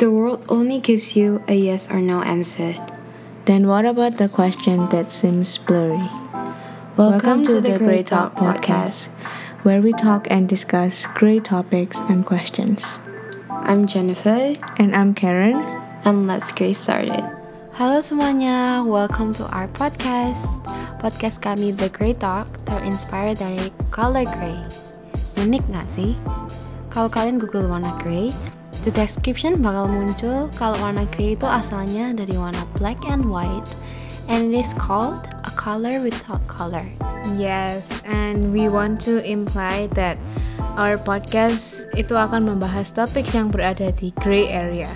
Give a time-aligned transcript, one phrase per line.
[0.00, 2.72] The world only gives you a yes or no answer.
[3.44, 6.08] Then what about the question that seems blurry?
[6.96, 9.12] Welcome, to, the Grey Talk podcast.
[9.60, 12.96] where we talk and discuss great topics and questions.
[13.50, 15.60] I'm Jennifer, And I'm Karen.
[16.08, 17.20] and let's get started.
[17.76, 20.48] Halo semuanya, welcome to our podcast.
[20.96, 24.64] Podcast kami The Grey Talk terinspire dari color grey.
[25.44, 26.16] Unik gak sih?
[26.88, 28.32] Kalau kalian Google warna grey,
[28.82, 33.68] the description bakal muncul kalau warna grey itu asalnya dari warna black and white,
[34.32, 36.84] and it is called a color without color.
[37.36, 40.16] Yes, and we want to imply that
[40.80, 44.88] our podcast itu akan membahas topik yang berada di gray area.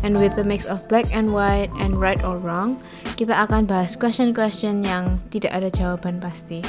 [0.00, 2.80] And with the mix of black and white and right or wrong,
[3.20, 6.64] kita akan bahas question-question yang tidak ada jawaban pasti.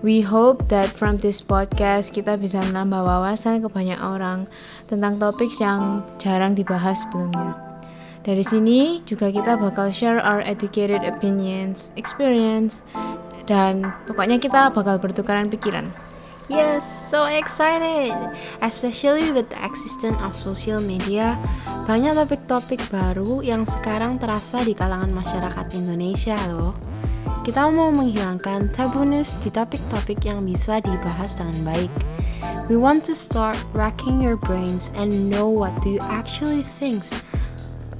[0.00, 4.48] We hope that from this podcast kita bisa menambah wawasan ke banyak orang
[4.88, 7.52] tentang topik yang jarang dibahas sebelumnya.
[8.24, 12.80] Dari sini juga kita bakal share our educated opinions, experience,
[13.44, 15.92] dan pokoknya kita bakal bertukaran pikiran.
[16.48, 18.16] Yes, so excited!
[18.64, 21.36] Especially with the existence of social media,
[21.84, 26.72] banyak topik-topik baru yang sekarang terasa di kalangan masyarakat Indonesia loh.
[27.50, 31.90] Kita mau menghilangkan tabuness di topik-topik yang bisa dibahas dengan baik.
[32.70, 37.02] We want to start racking your brains and know what do you actually think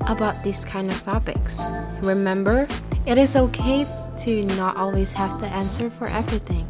[0.06, 1.58] about these kind of topics.
[2.06, 2.70] Remember,
[3.10, 3.82] it is okay
[4.22, 6.62] to not always have the answer for everything.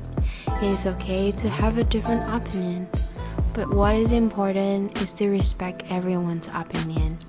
[0.64, 2.88] It is okay to have a different opinion,
[3.52, 7.20] but what is important is to respect everyone's opinion.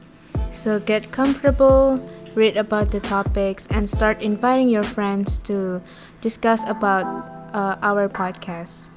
[0.52, 2.00] So get comfortable,
[2.36, 5.82] read about the topics, and start inviting your friends to
[6.20, 7.06] discuss about
[7.54, 8.90] uh, our podcast.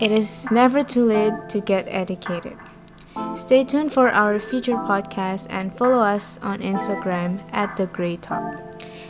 [0.00, 2.56] It is never too late to get educated.
[3.36, 8.60] Stay tuned for our future podcast and follow us on Instagram at The Grey Talk.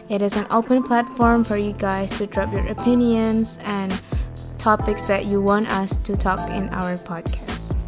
[0.08, 4.02] It is an open platform for you guys to drop your opinions and
[4.58, 7.78] topics that you want us to talk in our podcast.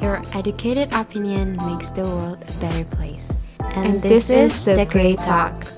[0.00, 3.37] Your educated opinion makes the world a better place.
[3.84, 5.77] And this is The Grey Talk.